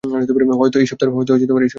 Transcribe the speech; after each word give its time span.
হয়তো 0.03 0.77
এই 0.79 0.87
সপ্তাহের 0.87 1.13
ছুটিতে। 1.29 1.53